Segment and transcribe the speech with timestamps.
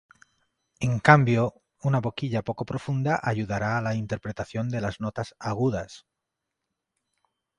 [0.79, 6.07] En cambio, una boquilla poco profunda ayudará a la interpretación de las notas agudas.